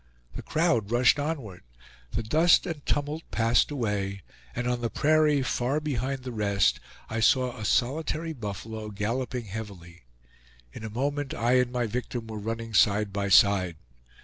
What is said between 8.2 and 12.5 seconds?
buffalo galloping heavily. In a moment I and my victim were